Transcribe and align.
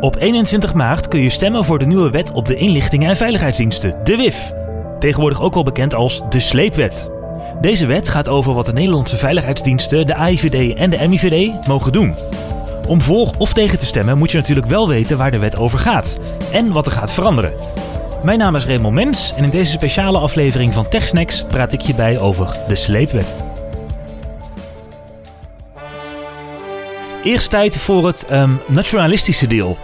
Op 0.00 0.16
21 0.16 0.74
maart 0.74 1.08
kun 1.08 1.20
je 1.20 1.30
stemmen 1.30 1.64
voor 1.64 1.78
de 1.78 1.86
nieuwe 1.86 2.10
wet 2.10 2.32
op 2.32 2.46
de 2.46 2.54
inlichtingen 2.54 3.08
en 3.08 3.16
veiligheidsdiensten, 3.16 3.94
de 4.04 4.16
WIF. 4.16 4.52
Tegenwoordig 4.98 5.42
ook 5.42 5.54
wel 5.54 5.62
bekend 5.62 5.94
als 5.94 6.22
de 6.28 6.40
Sleepwet. 6.40 7.10
Deze 7.60 7.86
wet 7.86 8.08
gaat 8.08 8.28
over 8.28 8.54
wat 8.54 8.66
de 8.66 8.72
Nederlandse 8.72 9.16
veiligheidsdiensten, 9.16 10.06
de 10.06 10.14
AIVD 10.14 10.74
en 10.74 10.90
de 10.90 11.08
MIVD 11.08 11.66
mogen 11.66 11.92
doen. 11.92 12.14
Om 12.86 13.00
voor 13.00 13.30
of 13.38 13.52
tegen 13.52 13.78
te 13.78 13.86
stemmen 13.86 14.18
moet 14.18 14.30
je 14.30 14.36
natuurlijk 14.36 14.66
wel 14.66 14.88
weten 14.88 15.18
waar 15.18 15.30
de 15.30 15.38
wet 15.38 15.56
over 15.56 15.78
gaat 15.78 16.16
en 16.52 16.72
wat 16.72 16.86
er 16.86 16.92
gaat 16.92 17.12
veranderen. 17.12 17.52
Mijn 18.22 18.38
naam 18.38 18.56
is 18.56 18.66
Raymond 18.66 18.94
Mens 18.94 19.34
en 19.36 19.44
in 19.44 19.50
deze 19.50 19.72
speciale 19.72 20.18
aflevering 20.18 20.74
van 20.74 20.88
TechSnacks 20.88 21.44
praat 21.44 21.72
ik 21.72 21.80
je 21.80 21.94
bij 21.94 22.18
over 22.18 22.56
de 22.68 22.74
sleepwet. 22.74 23.47
Eerst 27.28 27.50
tijd 27.50 27.76
voor 27.76 28.06
het 28.06 28.26
um, 28.32 28.60
nationalistische 28.66 29.46
deel. 29.46 29.78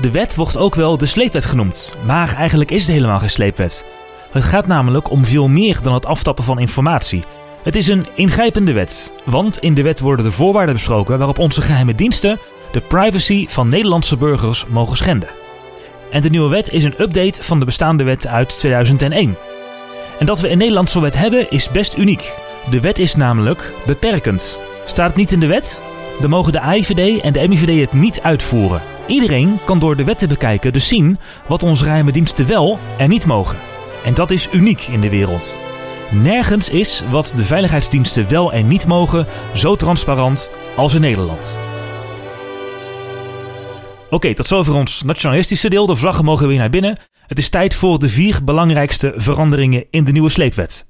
De 0.00 0.10
wet 0.10 0.34
wordt 0.34 0.56
ook 0.56 0.74
wel 0.74 0.98
de 0.98 1.06
sleepwet 1.06 1.44
genoemd, 1.44 1.94
maar 2.06 2.34
eigenlijk 2.34 2.70
is 2.70 2.82
het 2.82 2.92
helemaal 2.92 3.18
geen 3.18 3.30
sleepwet. 3.30 3.84
Het 4.30 4.42
gaat 4.42 4.66
namelijk 4.66 5.10
om 5.10 5.24
veel 5.24 5.48
meer 5.48 5.82
dan 5.82 5.94
het 5.94 6.06
aftappen 6.06 6.44
van 6.44 6.58
informatie. 6.58 7.24
Het 7.62 7.76
is 7.76 7.88
een 7.88 8.06
ingrijpende 8.14 8.72
wet, 8.72 9.12
want 9.24 9.58
in 9.58 9.74
de 9.74 9.82
wet 9.82 10.00
worden 10.00 10.24
de 10.24 10.30
voorwaarden 10.30 10.74
besproken 10.74 11.18
waarop 11.18 11.38
onze 11.38 11.62
geheime 11.62 11.94
diensten 11.94 12.38
de 12.72 12.80
privacy 12.80 13.46
van 13.48 13.68
Nederlandse 13.68 14.16
burgers 14.16 14.66
mogen 14.66 14.96
schenden. 14.96 15.28
En 16.10 16.22
de 16.22 16.30
nieuwe 16.30 16.48
wet 16.48 16.70
is 16.70 16.84
een 16.84 17.02
update 17.02 17.42
van 17.42 17.58
de 17.58 17.64
bestaande 17.64 18.04
wet 18.04 18.26
uit 18.26 18.58
2001. 18.58 19.36
En 20.18 20.26
dat 20.26 20.40
we 20.40 20.50
een 20.50 20.58
Nederlandse 20.58 21.00
wet 21.00 21.16
hebben 21.16 21.50
is 21.50 21.70
best 21.70 21.96
uniek. 21.96 22.32
De 22.70 22.80
wet 22.80 22.98
is 22.98 23.14
namelijk 23.14 23.72
beperkend. 23.86 24.60
Staat 24.84 25.08
het 25.08 25.16
niet 25.16 25.32
in 25.32 25.40
de 25.40 25.46
wet? 25.46 25.82
Dan 26.20 26.30
mogen 26.30 26.52
de 26.52 26.60
AIVD 26.60 27.20
en 27.20 27.32
de 27.32 27.48
MIVD 27.48 27.80
het 27.80 27.92
niet 27.92 28.20
uitvoeren. 28.20 28.82
Iedereen 29.06 29.58
kan 29.64 29.78
door 29.78 29.96
de 29.96 30.04
wet 30.04 30.18
te 30.18 30.26
bekijken 30.26 30.72
dus 30.72 30.88
zien 30.88 31.18
wat 31.48 31.62
onze 31.62 31.84
geheime 31.84 32.12
diensten 32.12 32.46
wel 32.46 32.78
en 32.98 33.08
niet 33.08 33.26
mogen. 33.26 33.58
En 34.04 34.14
dat 34.14 34.30
is 34.30 34.48
uniek 34.52 34.80
in 34.80 35.00
de 35.00 35.10
wereld. 35.10 35.58
Nergens 36.10 36.68
is 36.68 37.02
wat 37.10 37.32
de 37.36 37.44
veiligheidsdiensten 37.44 38.28
wel 38.28 38.52
en 38.52 38.68
niet 38.68 38.86
mogen 38.86 39.26
zo 39.54 39.76
transparant 39.76 40.50
als 40.76 40.94
in 40.94 41.00
Nederland. 41.00 41.58
Oké, 44.10 44.34
tot 44.34 44.46
zover 44.46 44.74
ons 44.74 45.02
nationalistische 45.02 45.68
deel. 45.68 45.86
De 45.86 45.94
vlaggen 45.94 46.24
mogen 46.24 46.48
weer 46.48 46.58
naar 46.58 46.70
binnen. 46.70 46.96
Het 47.26 47.38
is 47.38 47.48
tijd 47.48 47.74
voor 47.74 47.98
de 47.98 48.08
vier 48.08 48.44
belangrijkste 48.44 49.12
veranderingen 49.16 49.84
in 49.90 50.04
de 50.04 50.12
nieuwe 50.12 50.28
sleepwet. 50.28 50.86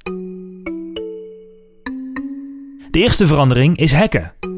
De 2.91 3.01
eerste 3.01 3.27
verandering 3.27 3.77
is 3.77 3.93
hacken. 3.93 4.54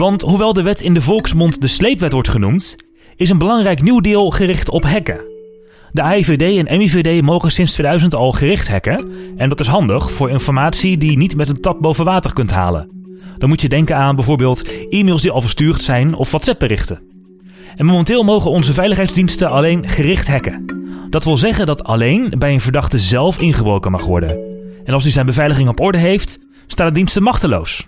Want 0.00 0.22
hoewel 0.22 0.52
de 0.52 0.62
wet 0.62 0.80
in 0.80 0.94
de 0.94 1.00
volksmond 1.00 1.60
de 1.60 1.66
sleepwet 1.66 2.12
wordt 2.12 2.28
genoemd, 2.28 2.76
is 3.16 3.30
een 3.30 3.38
belangrijk 3.38 3.82
nieuw 3.82 4.00
deel 4.00 4.30
gericht 4.30 4.70
op 4.70 4.82
hacken. 4.82 5.20
De 5.92 6.02
AIVD 6.02 6.66
en 6.66 6.78
MIVD 6.78 7.22
mogen 7.22 7.50
sinds 7.52 7.72
2000 7.72 8.14
al 8.14 8.32
gericht 8.32 8.68
hacken. 8.68 9.10
En 9.36 9.48
dat 9.48 9.60
is 9.60 9.66
handig 9.66 10.12
voor 10.12 10.30
informatie 10.30 10.98
die 10.98 11.10
je 11.10 11.16
niet 11.16 11.36
met 11.36 11.48
een 11.48 11.60
tap 11.60 11.80
boven 11.80 12.04
water 12.04 12.32
kunt 12.32 12.50
halen. 12.50 12.90
Dan 13.38 13.48
moet 13.48 13.60
je 13.60 13.68
denken 13.68 13.96
aan 13.96 14.14
bijvoorbeeld 14.14 14.88
e-mails 14.88 15.22
die 15.22 15.30
al 15.30 15.40
verstuurd 15.40 15.82
zijn 15.82 16.14
of 16.14 16.30
WhatsApp-berichten. 16.30 17.02
En 17.76 17.86
momenteel 17.86 18.22
mogen 18.22 18.50
onze 18.50 18.72
veiligheidsdiensten 18.72 19.50
alleen 19.50 19.88
gericht 19.88 20.28
hacken. 20.28 20.64
Dat 21.10 21.24
wil 21.24 21.36
zeggen 21.36 21.66
dat 21.66 21.84
alleen 21.84 22.34
bij 22.38 22.52
een 22.52 22.60
verdachte 22.60 22.98
zelf 22.98 23.38
ingebroken 23.38 23.90
mag 23.90 24.04
worden. 24.04 24.38
En 24.84 24.92
als 24.92 25.02
hij 25.02 25.12
zijn 25.12 25.26
beveiliging 25.26 25.68
op 25.68 25.80
orde 25.80 25.98
heeft, 25.98 26.48
staan 26.66 26.86
de 26.86 26.92
diensten 26.92 27.22
machteloos. 27.22 27.86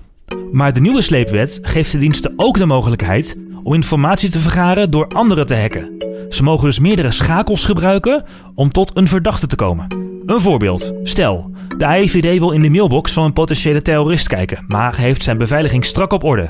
Maar 0.52 0.72
de 0.72 0.80
nieuwe 0.80 1.02
sleepwet 1.02 1.58
geeft 1.62 1.92
de 1.92 1.98
diensten 1.98 2.33
ook 2.36 2.58
de 2.58 2.66
mogelijkheid 2.66 3.42
om 3.62 3.75
informatie 3.75 4.30
te 4.30 4.39
vergaren 4.39 4.91
door 4.91 5.06
anderen 5.06 5.47
te 5.47 5.56
hacken. 5.56 5.91
Ze 6.28 6.42
mogen 6.42 6.66
dus 6.66 6.78
meerdere 6.78 7.11
schakels 7.11 7.64
gebruiken 7.64 8.24
om 8.55 8.70
tot 8.70 8.97
een 8.97 9.08
verdachte 9.08 9.47
te 9.47 9.56
komen. 9.56 9.86
Een 10.27 10.41
voorbeeld. 10.41 10.92
Stel, 11.02 11.50
de 11.78 11.86
AIVD 11.86 12.39
wil 12.39 12.50
in 12.50 12.62
de 12.62 12.70
mailbox 12.70 13.12
van 13.12 13.24
een 13.24 13.33
potentiële 13.33 13.83
terrorist 13.83 14.29
kijken, 14.29 14.64
maar 14.67 14.96
heeft 14.96 15.23
zijn 15.23 15.39
beveiliging 15.39 15.84
strak 15.84 16.12
op 16.12 16.24
orde. 16.24 16.48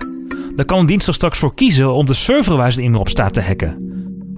Dan 0.56 0.64
kan 0.64 0.78
een 0.78 0.86
dienst 0.86 1.08
er 1.08 1.14
straks 1.14 1.38
voor 1.38 1.54
kiezen 1.54 1.92
om 1.92 2.06
de 2.06 2.14
server 2.14 2.56
waar 2.56 2.72
zijn 2.72 2.86
e-mail 2.86 3.00
op 3.00 3.08
staat 3.08 3.34
te 3.34 3.40
hacken. 3.40 3.90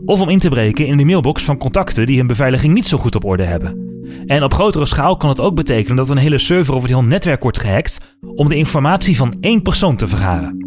Of 0.05 0.21
om 0.21 0.29
in 0.29 0.39
te 0.39 0.49
breken 0.49 0.87
in 0.87 0.97
de 0.97 1.05
mailbox 1.05 1.43
van 1.43 1.59
contacten 1.59 2.07
die 2.07 2.19
hun 2.19 2.27
beveiliging 2.27 2.75
niet 2.75 2.87
zo 2.87 2.99
goed 2.99 3.15
op 3.15 3.25
orde 3.25 3.45
hebben. 3.45 3.94
En 4.27 4.43
op 4.43 4.55
grotere 4.55 4.85
schaal 4.85 5.17
kan 5.17 5.29
het 5.29 5.41
ook 5.41 5.55
betekenen 5.55 5.97
dat 5.97 6.11
een 6.11 6.17
hele 6.17 6.39
server 6.39 6.75
of 6.75 6.83
het 6.83 6.91
heel 6.91 7.05
netwerk 7.05 7.43
wordt 7.43 7.61
gehackt 7.61 7.99
om 8.35 8.49
de 8.49 8.57
informatie 8.57 9.17
van 9.17 9.37
één 9.41 9.63
persoon 9.63 9.97
te 9.97 10.09
vergaren. 10.09 10.65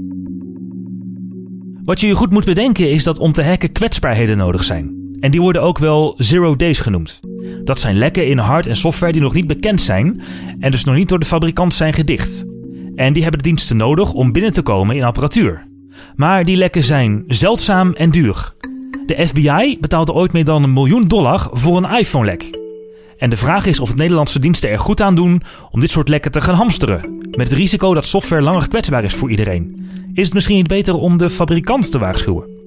Wat 1.83 1.99
je 1.99 2.07
je 2.07 2.15
goed 2.15 2.31
moet 2.31 2.45
bedenken 2.45 2.91
is 2.91 3.03
dat 3.03 3.19
om 3.19 3.31
te 3.31 3.43
hacken 3.43 3.71
kwetsbaarheden 3.71 4.37
nodig 4.37 4.63
zijn. 4.63 5.15
En 5.19 5.31
die 5.31 5.41
worden 5.41 5.61
ook 5.61 5.77
wel 5.77 6.13
zero 6.17 6.55
days 6.55 6.79
genoemd. 6.79 7.19
Dat 7.63 7.79
zijn 7.79 7.97
lekken 7.97 8.27
in 8.27 8.37
hard- 8.37 8.67
en 8.67 8.75
software 8.75 9.11
die 9.11 9.21
nog 9.21 9.33
niet 9.33 9.47
bekend 9.47 9.81
zijn 9.81 10.21
en 10.59 10.71
dus 10.71 10.83
nog 10.83 10.95
niet 10.95 11.09
door 11.09 11.19
de 11.19 11.25
fabrikant 11.25 11.73
zijn 11.73 11.93
gedicht. 11.93 12.45
En 12.95 13.13
die 13.13 13.21
hebben 13.21 13.41
de 13.41 13.49
diensten 13.49 13.77
nodig 13.77 14.13
om 14.13 14.31
binnen 14.31 14.53
te 14.53 14.61
komen 14.61 14.95
in 14.95 15.03
apparatuur. 15.03 15.63
Maar 16.15 16.45
die 16.45 16.55
lekken 16.55 16.83
zijn 16.83 17.23
zeldzaam 17.27 17.93
en 17.93 18.11
duur. 18.11 18.53
De 19.05 19.27
FBI 19.27 19.77
betaalde 19.79 20.13
ooit 20.13 20.33
meer 20.33 20.45
dan 20.45 20.63
een 20.63 20.73
miljoen 20.73 21.07
dollar 21.07 21.47
voor 21.51 21.77
een 21.77 21.97
iPhone-lek. 21.97 22.66
En 23.17 23.29
de 23.29 23.37
vraag 23.37 23.65
is 23.65 23.79
of 23.79 23.87
het 23.87 23.97
Nederlandse 23.97 24.39
diensten 24.39 24.69
er 24.69 24.79
goed 24.79 25.01
aan 25.01 25.15
doen 25.15 25.41
om 25.71 25.79
dit 25.79 25.89
soort 25.89 26.09
lekken 26.09 26.31
te 26.31 26.41
gaan 26.41 26.55
hamsteren. 26.55 27.27
Met 27.31 27.49
het 27.49 27.57
risico 27.57 27.93
dat 27.93 28.05
software 28.05 28.41
langer 28.41 28.67
kwetsbaar 28.67 29.03
is 29.03 29.13
voor 29.13 29.29
iedereen. 29.29 29.89
Is 30.13 30.25
het 30.25 30.33
misschien 30.33 30.55
niet 30.55 30.67
beter 30.67 30.95
om 30.95 31.17
de 31.17 31.29
fabrikant 31.29 31.91
te 31.91 31.99
waarschuwen? 31.99 32.57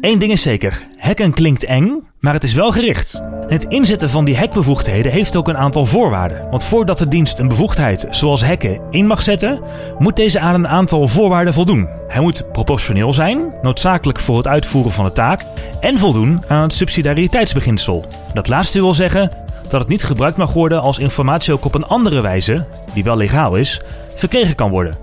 Eén 0.00 0.18
ding 0.18 0.32
is 0.32 0.42
zeker: 0.42 0.86
hacken 0.96 1.32
klinkt 1.32 1.64
eng, 1.64 2.02
maar 2.20 2.32
het 2.32 2.44
is 2.44 2.54
wel 2.54 2.72
gericht. 2.72 3.22
Het 3.46 3.64
inzetten 3.64 4.10
van 4.10 4.24
die 4.24 4.36
hackbevoegdheden 4.36 5.12
heeft 5.12 5.36
ook 5.36 5.48
een 5.48 5.56
aantal 5.56 5.86
voorwaarden. 5.86 6.50
Want 6.50 6.64
voordat 6.64 6.98
de 6.98 7.08
dienst 7.08 7.38
een 7.38 7.48
bevoegdheid 7.48 8.06
zoals 8.10 8.44
hacken 8.44 8.80
in 8.90 9.06
mag 9.06 9.22
zetten, 9.22 9.60
moet 9.98 10.16
deze 10.16 10.40
aan 10.40 10.54
een 10.54 10.68
aantal 10.68 11.08
voorwaarden 11.08 11.54
voldoen. 11.54 11.88
Hij 12.08 12.20
moet 12.20 12.52
proportioneel 12.52 13.12
zijn, 13.12 13.52
noodzakelijk 13.62 14.18
voor 14.18 14.36
het 14.36 14.46
uitvoeren 14.48 14.92
van 14.92 15.04
de 15.04 15.12
taak, 15.12 15.44
en 15.80 15.98
voldoen 15.98 16.42
aan 16.48 16.62
het 16.62 16.72
subsidiariteitsbeginsel. 16.72 18.04
Dat 18.32 18.48
laatste 18.48 18.80
wil 18.80 18.94
zeggen 18.94 19.30
dat 19.68 19.80
het 19.80 19.88
niet 19.88 20.04
gebruikt 20.04 20.36
mag 20.36 20.52
worden 20.52 20.82
als 20.82 20.98
informatie 20.98 21.52
ook 21.52 21.64
op 21.64 21.74
een 21.74 21.84
andere 21.84 22.20
wijze, 22.20 22.66
die 22.94 23.04
wel 23.04 23.16
legaal 23.16 23.56
is, 23.56 23.80
verkregen 24.14 24.54
kan 24.54 24.70
worden. 24.70 24.96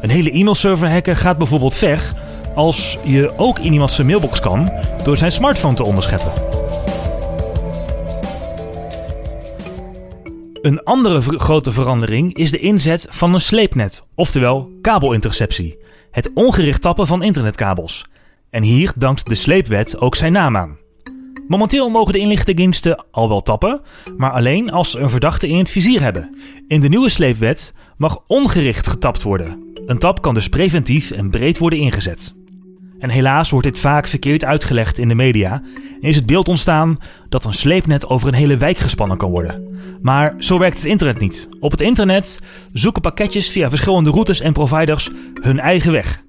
Een 0.00 0.10
hele 0.10 0.30
e-mailserver 0.30 0.90
hacken 0.90 1.16
gaat 1.16 1.38
bijvoorbeeld 1.38 1.74
ver 1.74 2.12
als 2.54 2.98
je 3.04 3.32
ook 3.36 3.58
in 3.58 3.72
iemands 3.72 4.02
mailbox 4.02 4.40
kan 4.40 4.72
door 5.04 5.16
zijn 5.16 5.32
smartphone 5.32 5.74
te 5.74 5.84
onderscheppen. 5.84 6.32
Een 10.62 10.82
andere 10.82 11.20
grote 11.20 11.72
verandering 11.72 12.36
is 12.36 12.50
de 12.50 12.58
inzet 12.58 13.06
van 13.10 13.34
een 13.34 13.40
sleepnet, 13.40 14.04
oftewel 14.14 14.70
kabelinterceptie. 14.80 15.78
Het 16.10 16.30
ongericht 16.34 16.82
tappen 16.82 17.06
van 17.06 17.22
internetkabels. 17.22 18.04
En 18.50 18.62
hier 18.62 18.92
dankt 18.96 19.28
de 19.28 19.34
sleepwet 19.34 20.00
ook 20.00 20.14
zijn 20.14 20.32
naam 20.32 20.56
aan. 20.56 20.78
Momenteel 21.50 21.88
mogen 21.88 22.12
de 22.12 22.18
inlichtingendiensten 22.18 23.04
al 23.10 23.28
wel 23.28 23.40
tappen, 23.40 23.80
maar 24.16 24.30
alleen 24.30 24.70
als 24.70 24.90
ze 24.90 24.98
een 24.98 25.10
verdachte 25.10 25.48
in 25.48 25.58
het 25.58 25.70
vizier 25.70 26.00
hebben. 26.00 26.36
In 26.68 26.80
de 26.80 26.88
nieuwe 26.88 27.08
sleepwet 27.08 27.72
mag 27.96 28.18
ongericht 28.26 28.86
getapt 28.86 29.22
worden. 29.22 29.72
Een 29.86 29.98
tap 29.98 30.22
kan 30.22 30.34
dus 30.34 30.48
preventief 30.48 31.10
en 31.10 31.30
breed 31.30 31.58
worden 31.58 31.78
ingezet. 31.78 32.34
En 32.98 33.10
helaas 33.10 33.50
wordt 33.50 33.66
dit 33.66 33.78
vaak 33.78 34.06
verkeerd 34.06 34.44
uitgelegd 34.44 34.98
in 34.98 35.08
de 35.08 35.14
media 35.14 35.62
en 36.00 36.08
is 36.08 36.16
het 36.16 36.26
beeld 36.26 36.48
ontstaan 36.48 36.98
dat 37.28 37.44
een 37.44 37.54
sleepnet 37.54 38.08
over 38.08 38.28
een 38.28 38.34
hele 38.34 38.56
wijk 38.56 38.78
gespannen 38.78 39.16
kan 39.16 39.30
worden. 39.30 39.78
Maar 40.02 40.34
zo 40.38 40.58
werkt 40.58 40.76
het 40.76 40.86
internet 40.86 41.18
niet. 41.18 41.48
Op 41.60 41.70
het 41.70 41.80
internet 41.80 42.40
zoeken 42.72 43.02
pakketjes 43.02 43.50
via 43.50 43.68
verschillende 43.68 44.10
routes 44.10 44.40
en 44.40 44.52
providers 44.52 45.10
hun 45.42 45.60
eigen 45.60 45.92
weg. 45.92 46.22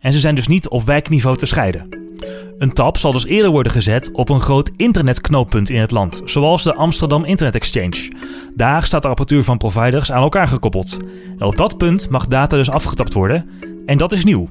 En 0.00 0.12
ze 0.12 0.20
zijn 0.20 0.34
dus 0.34 0.46
niet 0.46 0.68
op 0.68 0.84
wijkniveau 0.86 1.36
te 1.36 1.46
scheiden. 1.46 2.05
Een 2.58 2.72
tap 2.72 2.96
zal 2.96 3.12
dus 3.12 3.26
eerder 3.26 3.50
worden 3.50 3.72
gezet 3.72 4.12
op 4.12 4.28
een 4.28 4.40
groot 4.40 4.70
internetknooppunt 4.76 5.70
in 5.70 5.80
het 5.80 5.90
land, 5.90 6.22
zoals 6.24 6.62
de 6.62 6.74
Amsterdam 6.74 7.24
Internet 7.24 7.54
Exchange. 7.54 8.12
Daar 8.54 8.82
staat 8.82 9.02
de 9.02 9.08
apparatuur 9.08 9.44
van 9.44 9.58
providers 9.58 10.12
aan 10.12 10.22
elkaar 10.22 10.48
gekoppeld. 10.48 10.96
Op 11.38 11.56
dat 11.56 11.76
punt 11.76 12.10
mag 12.10 12.26
data 12.26 12.56
dus 12.56 12.70
afgetapt 12.70 13.12
worden, 13.12 13.50
en 13.86 13.98
dat 13.98 14.12
is 14.12 14.24
nieuw. 14.24 14.48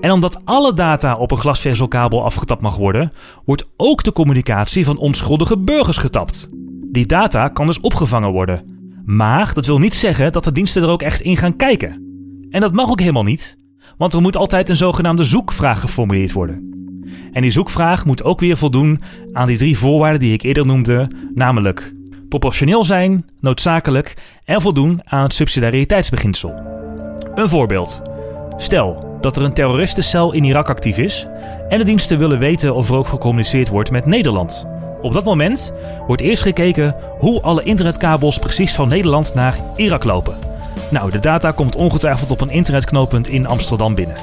En 0.00 0.10
omdat 0.10 0.40
alle 0.44 0.72
data 0.72 1.12
op 1.12 1.30
een 1.30 1.38
glasvezelkabel 1.38 2.24
afgetapt 2.24 2.60
mag 2.60 2.76
worden, 2.76 3.12
wordt 3.44 3.64
ook 3.76 4.02
de 4.02 4.12
communicatie 4.12 4.84
van 4.84 4.98
onschuldige 4.98 5.58
burgers 5.58 5.96
getapt. 5.96 6.48
Die 6.92 7.06
data 7.06 7.48
kan 7.48 7.66
dus 7.66 7.80
opgevangen 7.80 8.32
worden. 8.32 8.64
Maar 9.04 9.54
dat 9.54 9.66
wil 9.66 9.78
niet 9.78 9.94
zeggen 9.94 10.32
dat 10.32 10.44
de 10.44 10.52
diensten 10.52 10.82
er 10.82 10.88
ook 10.88 11.02
echt 11.02 11.20
in 11.20 11.36
gaan 11.36 11.56
kijken. 11.56 12.04
En 12.50 12.60
dat 12.60 12.72
mag 12.72 12.90
ook 12.90 13.00
helemaal 13.00 13.22
niet, 13.22 13.56
want 13.98 14.12
er 14.12 14.20
moet 14.20 14.36
altijd 14.36 14.68
een 14.68 14.76
zogenaamde 14.76 15.24
zoekvraag 15.24 15.80
geformuleerd 15.80 16.32
worden. 16.32 16.74
En 17.32 17.42
die 17.42 17.50
zoekvraag 17.50 18.04
moet 18.04 18.24
ook 18.24 18.40
weer 18.40 18.56
voldoen 18.56 19.00
aan 19.32 19.46
die 19.46 19.56
drie 19.56 19.78
voorwaarden 19.78 20.20
die 20.20 20.32
ik 20.32 20.42
eerder 20.42 20.66
noemde, 20.66 21.10
namelijk 21.34 21.94
proportioneel 22.28 22.84
zijn, 22.84 23.26
noodzakelijk 23.40 24.14
en 24.44 24.60
voldoen 24.60 25.00
aan 25.04 25.22
het 25.22 25.34
subsidiariteitsbeginsel. 25.34 26.54
Een 27.34 27.48
voorbeeld. 27.48 28.02
Stel 28.56 29.18
dat 29.20 29.36
er 29.36 29.42
een 29.42 29.54
terroristencel 29.54 30.32
in 30.32 30.44
Irak 30.44 30.70
actief 30.70 30.98
is 30.98 31.26
en 31.68 31.78
de 31.78 31.84
diensten 31.84 32.18
willen 32.18 32.38
weten 32.38 32.74
of 32.74 32.88
er 32.88 32.96
ook 32.96 33.06
gecommuniceerd 33.06 33.68
wordt 33.68 33.90
met 33.90 34.06
Nederland. 34.06 34.66
Op 35.02 35.12
dat 35.12 35.24
moment 35.24 35.72
wordt 36.06 36.22
eerst 36.22 36.42
gekeken 36.42 37.00
hoe 37.18 37.40
alle 37.40 37.62
internetkabels 37.62 38.38
precies 38.38 38.74
van 38.74 38.88
Nederland 38.88 39.34
naar 39.34 39.56
Irak 39.76 40.04
lopen. 40.04 40.45
Nou, 40.90 41.10
de 41.10 41.20
data 41.20 41.50
komt 41.50 41.76
ongetwijfeld 41.76 42.30
op 42.30 42.40
een 42.40 42.50
internetknooppunt 42.50 43.28
in 43.28 43.46
Amsterdam 43.46 43.94
binnen. 43.94 44.16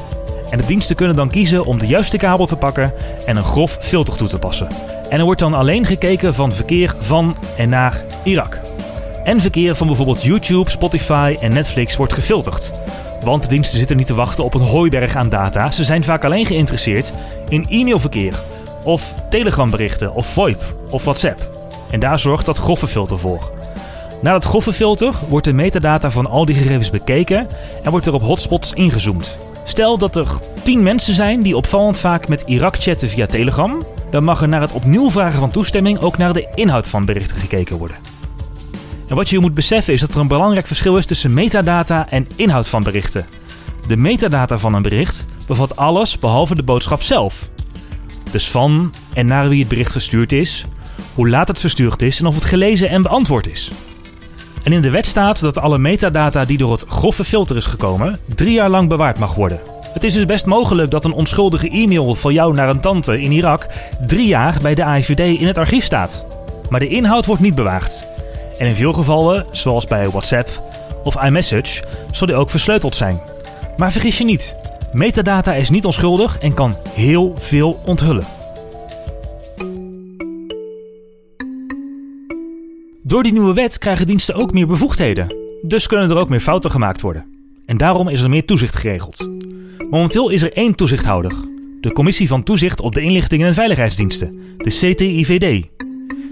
En 0.50 0.58
de 0.58 0.66
diensten 0.66 0.96
kunnen 0.96 1.16
dan 1.16 1.30
kiezen 1.30 1.66
om 1.66 1.80
de 1.80 1.88
juiste 1.88 2.18
kabel 2.18 2.46
te 2.46 2.56
pakken 2.56 2.94
en 3.26 3.36
een 3.36 3.44
grof 3.44 3.78
filter 3.82 4.18
toe 4.18 4.28
te 4.28 4.40
passen. 4.40 4.68
En 5.10 5.20
er 5.20 5.26
wordt 5.26 5.40
dan 5.40 5.54
alleen 5.54 5.86
gekeken 5.86 6.34
van 6.34 6.52
verkeer 6.52 6.96
van 7.00 7.36
en 7.58 7.70
naar 7.70 8.04
Irak. 8.24 8.60
En 9.24 9.42
verkeer 9.42 9.76
van 9.76 9.88
bijvoorbeeld 9.88 10.24
YouTube, 10.24 10.70
Spotify 10.70 11.38
en 11.42 11.54
Netflix 11.54 11.96
wordt 11.96 12.14
gefilterd. 12.14 12.72
Want 13.24 13.44
de 13.44 13.50
diensten 13.50 13.78
zitten 13.78 13.98
niet 13.98 14.08
te 14.08 14.14
wachten 14.14 14.44
op 14.44 14.54
een 14.54 14.68
hooiberg 14.68 15.16
aan 15.16 15.30
data. 15.30 15.72
Ze 15.72 15.84
zijn 15.84 16.04
vaak 16.04 16.26
alleen 16.26 16.46
geïnteresseerd 16.46 17.12
in 17.50 17.66
e-mailverkeer, 17.70 18.34
of 18.84 19.14
telegramberichten, 19.30 20.14
of 20.14 20.26
VoIP, 20.26 20.74
of 20.90 21.04
WhatsApp. 21.04 21.50
En 21.90 22.00
daar 22.00 22.20
zorgt 22.20 22.46
dat 22.46 22.58
grove 22.58 22.88
filter 22.88 23.20
voor. 23.20 23.52
Na 24.24 24.32
dat 24.32 24.44
grove 24.44 24.74
filter 24.74 25.14
wordt 25.30 25.46
de 25.46 25.54
metadata 25.54 26.12
van 26.12 26.30
al 26.30 26.46
die 26.46 26.56
gegevens 26.56 26.90
bekeken 26.90 27.48
en 27.84 27.92
wordt 27.92 28.06
er 28.06 28.14
op 28.14 28.22
hotspots 28.22 28.74
ingezoomd. 28.74 29.38
Stel 29.64 29.98
dat 29.98 30.16
er 30.16 30.28
10 30.64 30.84
mensen 30.84 31.14
zijn 31.14 31.42
die 31.42 31.58
opvallend 31.58 31.98
vaak 32.00 32.28
met 32.28 32.42
Irak 32.42 32.76
chatten 32.76 33.10
via 33.10 33.26
Telegram, 33.26 33.82
dan 34.12 34.24
mag 34.24 34.42
er 34.42 34.48
naar 34.48 34.62
het 34.62 34.72
opnieuw 34.72 35.10
vragen 35.10 35.40
van 35.40 35.52
toestemming 35.52 36.00
ook 36.00 36.18
naar 36.18 36.34
de 36.34 36.48
inhoud 36.54 36.88
van 36.88 37.06
berichten 37.06 37.38
gekeken 37.38 37.78
worden. 37.78 37.98
En 39.08 39.16
wat 39.16 39.30
je 39.30 39.40
moet 39.40 39.54
beseffen 39.54 39.94
is 39.94 40.00
dat 40.00 40.14
er 40.14 40.20
een 40.20 40.28
belangrijk 40.28 40.68
verschil 40.68 40.98
is 40.98 41.06
tussen 41.06 41.34
metadata 41.34 42.10
en 42.10 42.28
inhoud 42.36 42.68
van 42.68 42.84
berichten. 42.84 43.26
De 43.88 43.98
metadata 43.98 44.58
van 44.58 44.74
een 44.74 44.82
bericht 44.82 45.26
bevat 45.48 45.76
alles 45.76 46.20
behalve 46.20 46.56
de 46.56 46.64
boodschap 46.64 47.02
zelf. 47.02 47.50
Dus 48.32 48.50
van 48.50 48.94
en 49.14 49.26
naar 49.26 49.50
wie 49.50 49.60
het 49.60 49.70
bericht 49.70 49.92
gestuurd 49.92 50.32
is, 50.32 50.66
hoe 51.14 51.30
laat 51.30 51.48
het 51.48 51.60
verstuurd 51.60 52.02
is 52.02 52.20
en 52.20 52.26
of 52.26 52.36
het 52.36 52.46
gelezen 52.46 52.90
en 52.90 53.02
beantwoord 53.02 53.48
is. 53.48 53.72
En 54.64 54.72
in 54.72 54.82
de 54.82 54.90
wet 54.90 55.06
staat 55.06 55.40
dat 55.40 55.60
alle 55.60 55.78
metadata 55.78 56.46
die 56.46 56.58
door 56.58 56.72
het 56.72 56.86
grove 56.88 57.24
filter 57.24 57.56
is 57.56 57.66
gekomen, 57.66 58.18
drie 58.36 58.54
jaar 58.54 58.70
lang 58.70 58.90
bewaard 58.90 59.20
mag 59.20 59.36
worden. 59.36 59.60
Het 59.94 60.04
is 60.04 60.14
dus 60.14 60.26
best 60.26 60.46
mogelijk 60.46 60.92
dat 60.92 61.06
een 61.06 61.14
onschuldige 61.14 61.70
e-mail 61.70 62.16
van 62.16 62.34
jou 62.34 62.54
naar 62.54 62.70
een 62.70 62.80
tante 62.80 63.22
in 63.22 63.32
Irak 63.32 63.68
drie 64.08 64.28
jaar 64.28 64.58
bij 64.62 64.76
de 64.76 64.84
AIVD 64.84 65.40
in 65.40 65.48
het 65.48 65.58
archief 65.58 65.84
staat. 65.84 66.26
Maar 66.70 66.80
de 66.80 66.88
inhoud 66.88 67.26
wordt 67.26 67.42
niet 67.42 67.56
bewaard. 67.56 68.08
En 68.58 68.68
in 68.68 68.76
veel 68.76 68.94
gevallen, 68.94 69.46
zoals 69.52 69.86
bij 69.86 70.10
WhatsApp 70.10 70.50
of 71.04 71.24
iMessage, 71.24 71.84
zal 72.12 72.28
die 72.28 72.36
ook 72.36 72.50
versleuteld 72.50 72.96
zijn. 72.96 73.22
Maar 73.78 73.92
vergis 73.92 74.18
je 74.18 74.24
niet, 74.24 74.56
metadata 74.92 75.54
is 75.54 75.70
niet 75.70 75.86
onschuldig 75.86 76.40
en 76.40 76.54
kan 76.54 76.76
heel 76.94 77.36
veel 77.40 77.80
onthullen. 77.86 78.43
Door 83.14 83.24
die 83.24 83.32
nieuwe 83.32 83.54
wet 83.54 83.78
krijgen 83.78 84.08
diensten 84.08 84.36
ook 84.36 84.54
meer 84.54 84.68
bevoegdheden. 84.68 85.36
Dus 85.62 85.88
kunnen 85.88 86.10
er 86.10 86.18
ook 86.18 86.30
meer 86.30 86.40
fouten 86.40 86.72
gemaakt 86.72 87.02
worden. 87.02 87.26
En 87.66 87.78
daarom 87.78 88.08
is 88.08 88.22
er 88.22 88.30
meer 88.30 88.46
toezicht 88.46 88.76
geregeld. 88.76 89.30
Momenteel 89.90 90.30
is 90.30 90.42
er 90.42 90.54
één 90.54 90.76
toezichthouder. 90.76 91.32
De 91.82 91.94
Commissie 91.94 92.28
van 92.28 92.44
Toezicht 92.44 92.82
op 92.82 92.94
de 92.94 93.02
Inlichtingen 93.02 93.48
en 93.48 93.54
Veiligheidsdiensten, 93.54 94.40
de 94.58 94.70
CTIVD. 94.70 95.68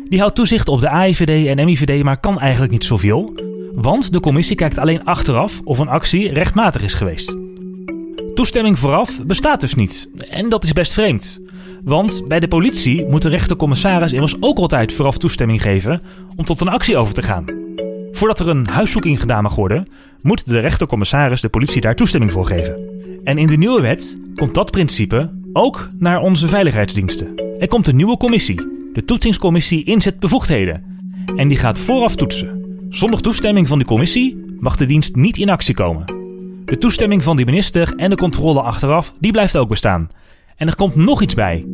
Die 0.10 0.19
houdt 0.19 0.36
toezicht 0.36 0.68
op 0.68 0.80
de 0.80 0.89
AIVD 0.89 1.48
en 1.48 1.66
MIVD, 1.66 2.04
maar 2.04 2.19
kan 2.19 2.39
eigenlijk 2.39 2.72
niet 2.72 2.86
zoveel. 2.86 3.33
Want 3.75 4.13
de 4.13 4.19
commissie 4.19 4.56
kijkt 4.56 4.78
alleen 4.78 5.04
achteraf 5.04 5.60
of 5.63 5.80
een 5.80 5.89
actie 5.89 6.33
rechtmatig 6.33 6.81
is 6.81 6.94
geweest. 6.94 7.38
Toestemming 8.36 8.80
vooraf 8.80 9.24
bestaat 9.25 9.60
dus 9.62 9.75
niet. 9.75 10.10
En 10.30 10.50
dat 10.50 10.63
is 10.63 10.74
best 10.74 10.94
vreemd. 10.94 11.42
Want 11.83 12.28
bij 12.28 12.39
de 12.39 12.48
politie 12.48 13.06
moet 13.06 13.22
de 13.22 13.30
rechtercommissaris 13.30 14.13
immers 14.13 14.36
ook 14.39 14.57
altijd 14.57 14.94
vooraf 14.94 15.18
toestemming 15.18 15.62
geven 15.62 16.01
om 16.36 16.45
tot 16.45 16.62
een 16.62 16.68
actie 16.68 16.98
over 16.98 17.13
te 17.13 17.22
gaan. 17.22 17.45
Voordat 18.12 18.39
er 18.39 18.48
een 18.48 18.68
huiszoeking 18.68 19.19
gedaan 19.19 19.44
mag 19.44 19.56
worden, 19.56 19.88
moet 20.22 20.50
de 20.50 20.60
rechtercommissaris 20.60 21.42
de 21.42 21.50
politie 21.50 21.81
daar 21.81 21.95
toestemming 21.95 22.31
voor 22.31 22.45
geven. 22.45 22.89
En 23.24 23.38
in 23.38 23.48
de 23.48 23.57
nieuwe 23.57 23.81
wet 23.81 24.18
komt 24.36 24.54
dat 24.54 24.72
principe 24.72 25.30
ook 25.54 25.88
naar 25.98 26.22
onze 26.22 26.48
veiligheidsdiensten. 26.48 27.36
Er 27.57 27.68
komt 27.68 27.88
een 27.88 27.95
nieuwe 27.95 28.18
commissie, 28.18 28.56
de 28.94 29.06
Toetsingscommissie 29.06 29.83
Inzetbevoegdheden. 29.83 30.83
En 31.36 31.48
die 31.48 31.57
gaat 31.57 31.80
vooraf 31.80 32.16
toetsen. 32.16 32.78
Zonder 32.89 33.22
toestemming 33.22 33.68
van 33.68 33.80
de 33.80 33.86
commissie 33.86 34.56
mag 34.57 34.75
de 34.75 34.86
dienst 34.86 35.16
niet 35.16 35.38
in 35.38 35.50
actie 35.50 35.74
komen. 35.74 36.06
De 36.66 36.78
toestemming 36.78 37.24
van 37.24 37.36
de 37.36 37.45
minister 37.45 37.94
en 37.95 38.10
de 38.10 38.16
controle 38.16 38.62
achteraf, 38.62 39.16
die 39.19 39.31
blijft 39.31 39.57
ook 39.57 39.69
bestaan. 39.69 40.10
En 40.56 40.68
er 40.68 40.75
komt 40.75 40.95
nog 40.95 41.21
iets 41.21 41.33
bij. 41.33 41.65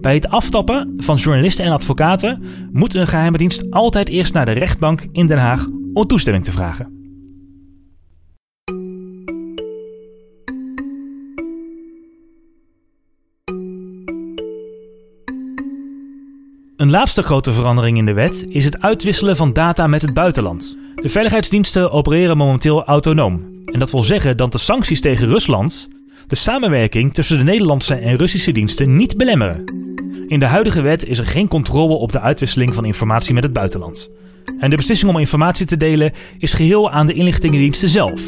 Bij 0.00 0.14
het 0.14 0.28
aftappen 0.28 0.94
van 0.96 1.16
journalisten 1.16 1.64
en 1.64 1.72
advocaten 1.72 2.42
moet 2.72 2.94
een 2.94 3.06
geheime 3.06 3.38
dienst 3.38 3.70
altijd 3.70 4.08
eerst 4.08 4.32
naar 4.32 4.44
de 4.44 4.52
rechtbank 4.52 5.06
in 5.12 5.26
Den 5.26 5.38
Haag 5.38 5.66
om 5.92 6.06
toestemming 6.06 6.44
te 6.44 6.52
vragen. 6.52 6.96
Een 16.76 16.90
laatste 16.90 17.22
grote 17.22 17.52
verandering 17.52 17.98
in 17.98 18.06
de 18.06 18.12
wet 18.12 18.46
is 18.48 18.64
het 18.64 18.82
uitwisselen 18.82 19.36
van 19.36 19.52
data 19.52 19.86
met 19.86 20.02
het 20.02 20.14
buitenland. 20.14 20.78
De 20.94 21.08
veiligheidsdiensten 21.08 21.90
opereren 21.90 22.36
momenteel 22.36 22.84
autonoom. 22.84 23.44
En 23.64 23.78
dat 23.78 23.90
wil 23.90 24.02
zeggen 24.02 24.36
dat 24.36 24.52
de 24.52 24.58
sancties 24.58 25.00
tegen 25.00 25.28
Rusland 25.28 25.88
de 26.26 26.36
samenwerking 26.36 27.14
tussen 27.14 27.38
de 27.38 27.44
Nederlandse 27.44 27.94
en 27.94 28.16
Russische 28.16 28.52
diensten 28.52 28.96
niet 28.96 29.16
belemmeren. 29.16 29.64
In 30.28 30.38
de 30.38 30.46
huidige 30.46 30.82
wet 30.82 31.04
is 31.04 31.18
er 31.18 31.26
geen 31.26 31.48
controle 31.48 31.94
op 31.94 32.12
de 32.12 32.20
uitwisseling 32.20 32.74
van 32.74 32.84
informatie 32.84 33.34
met 33.34 33.42
het 33.42 33.52
buitenland. 33.52 34.10
En 34.58 34.70
de 34.70 34.76
beslissing 34.76 35.10
om 35.10 35.18
informatie 35.18 35.66
te 35.66 35.76
delen 35.76 36.12
is 36.38 36.52
geheel 36.52 36.90
aan 36.90 37.06
de 37.06 37.12
inlichtingendiensten 37.12 37.88
zelf. 37.88 38.20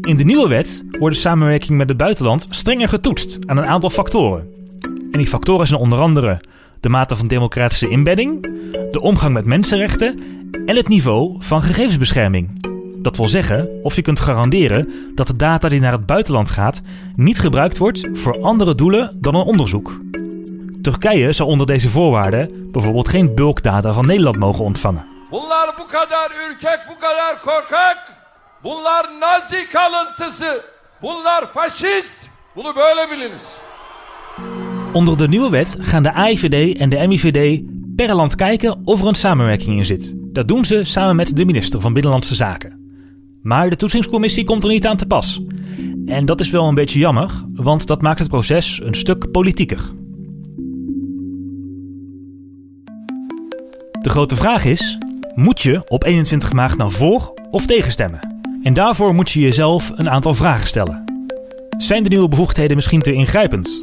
In 0.00 0.16
de 0.16 0.24
nieuwe 0.24 0.48
wet 0.48 0.84
wordt 0.98 1.14
de 1.14 1.20
samenwerking 1.20 1.78
met 1.78 1.88
het 1.88 1.96
buitenland 1.96 2.46
strenger 2.50 2.88
getoetst 2.88 3.38
aan 3.46 3.56
een 3.56 3.66
aantal 3.66 3.90
factoren. 3.90 4.46
En 4.82 5.18
die 5.18 5.26
factoren 5.26 5.66
zijn 5.66 5.80
onder 5.80 6.00
andere 6.00 6.40
de 6.80 6.88
mate 6.88 7.16
van 7.16 7.28
democratische 7.28 7.88
inbedding, 7.88 8.42
de 8.90 9.00
omgang 9.00 9.32
met 9.32 9.44
mensenrechten 9.44 10.18
en 10.66 10.76
het 10.76 10.88
niveau 10.88 11.36
van 11.38 11.62
gegevensbescherming. 11.62 12.71
Dat 13.02 13.16
wil 13.16 13.26
zeggen 13.28 13.68
of 13.82 13.96
je 13.96 14.02
kunt 14.02 14.20
garanderen 14.20 14.92
dat 15.14 15.26
de 15.26 15.36
data 15.36 15.68
die 15.68 15.80
naar 15.80 15.92
het 15.92 16.06
buitenland 16.06 16.50
gaat 16.50 16.80
niet 17.16 17.40
gebruikt 17.40 17.78
wordt 17.78 18.08
voor 18.12 18.40
andere 18.40 18.74
doelen 18.74 19.16
dan 19.20 19.34
een 19.34 19.44
onderzoek. 19.44 20.00
Turkije 20.82 21.32
zou 21.32 21.48
onder 21.48 21.66
deze 21.66 21.88
voorwaarden 21.88 22.70
bijvoorbeeld 22.72 23.08
geen 23.08 23.34
bulkdata 23.34 23.92
van 23.92 24.06
Nederland 24.06 24.36
mogen 24.36 24.64
ontvangen. 24.64 25.04
Bunlar 25.30 25.74
bu 25.76 25.82
kadar 25.86 26.30
ürkek, 26.48 26.80
bu 26.88 26.94
kadar 26.98 27.40
korkak. 27.42 28.20
Bunlar 28.62 29.06
nazi 29.20 29.68
kalıntısı. 29.72 30.60
Bunlar 31.02 31.46
faşist. 31.46 32.30
Bunu 32.56 32.76
böyle 32.76 33.10
biliniz. 33.10 33.58
Onder 34.92 35.18
de 35.18 35.28
nieuwe 35.28 35.50
wet 35.50 35.76
gaan 35.80 36.02
de 36.02 36.12
AIVD 36.12 36.78
en 36.78 36.88
de 36.88 37.06
MIVD 37.06 37.62
per 37.96 38.14
land 38.14 38.34
kijken 38.34 38.80
of 38.84 39.00
er 39.00 39.06
een 39.06 39.14
samenwerking 39.14 39.78
in 39.78 39.86
zit. 39.86 40.14
Dat 40.16 40.48
doen 40.48 40.64
ze 40.64 40.84
samen 40.84 41.16
met 41.16 41.36
de 41.36 41.44
minister 41.44 41.80
van 41.80 41.92
Binnenlandse 41.92 42.34
Zaken. 42.34 42.81
Maar 43.42 43.70
de 43.70 43.76
toetsingscommissie 43.76 44.44
komt 44.44 44.62
er 44.62 44.68
niet 44.68 44.86
aan 44.86 44.96
te 44.96 45.06
pas. 45.06 45.40
En 46.06 46.26
dat 46.26 46.40
is 46.40 46.50
wel 46.50 46.64
een 46.64 46.74
beetje 46.74 46.98
jammer, 46.98 47.30
want 47.54 47.86
dat 47.86 48.02
maakt 48.02 48.18
het 48.18 48.28
proces 48.28 48.80
een 48.84 48.94
stuk 48.94 49.30
politieker. 49.30 49.90
De 54.02 54.08
grote 54.08 54.36
vraag 54.36 54.64
is: 54.64 54.98
moet 55.34 55.60
je 55.60 55.82
op 55.88 56.04
21 56.04 56.52
maart 56.52 56.76
nou 56.76 56.90
voor 56.90 57.34
of 57.50 57.66
tegen 57.66 57.92
stemmen? 57.92 58.40
En 58.62 58.74
daarvoor 58.74 59.14
moet 59.14 59.30
je 59.30 59.40
jezelf 59.40 59.92
een 59.94 60.10
aantal 60.10 60.34
vragen 60.34 60.68
stellen. 60.68 61.04
Zijn 61.76 62.02
de 62.02 62.08
nieuwe 62.08 62.28
bevoegdheden 62.28 62.76
misschien 62.76 63.00
te 63.00 63.12
ingrijpend? 63.12 63.82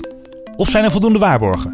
Of 0.56 0.70
zijn 0.70 0.84
er 0.84 0.92
voldoende 0.92 1.20
waarborgen? 1.20 1.72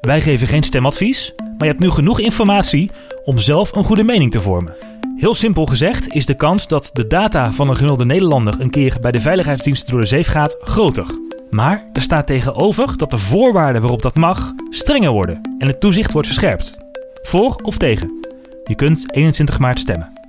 Wij 0.00 0.20
geven 0.20 0.46
geen 0.46 0.62
stemadvies, 0.62 1.32
maar 1.36 1.56
je 1.58 1.66
hebt 1.66 1.80
nu 1.80 1.90
genoeg 1.90 2.20
informatie 2.20 2.90
om 3.24 3.38
zelf 3.38 3.76
een 3.76 3.84
goede 3.84 4.02
mening 4.02 4.30
te 4.30 4.40
vormen. 4.40 4.91
Heel 5.22 5.34
simpel 5.34 5.66
gezegd 5.66 6.08
is 6.08 6.26
de 6.26 6.34
kans 6.34 6.68
dat 6.68 6.90
de 6.92 7.06
data 7.06 7.52
van 7.52 7.68
een 7.68 7.74
gemiddelde 7.74 8.04
Nederlander 8.04 8.60
een 8.60 8.70
keer 8.70 8.96
bij 9.00 9.12
de 9.12 9.20
veiligheidsdiensten 9.20 9.90
door 9.90 10.00
de 10.00 10.06
zeef 10.06 10.26
gaat 10.26 10.56
groter. 10.60 11.04
Maar 11.50 11.88
er 11.92 12.02
staat 12.02 12.26
tegenover 12.26 12.96
dat 12.96 13.10
de 13.10 13.18
voorwaarden 13.18 13.80
waarop 13.80 14.02
dat 14.02 14.14
mag 14.14 14.52
strenger 14.70 15.10
worden 15.10 15.40
en 15.58 15.66
het 15.66 15.80
toezicht 15.80 16.12
wordt 16.12 16.26
verscherpt. 16.26 16.78
Voor 17.22 17.54
of 17.54 17.76
tegen? 17.76 18.20
Je 18.64 18.74
kunt 18.74 19.14
21 19.14 19.58
maart 19.58 19.78
stemmen. 19.78 20.21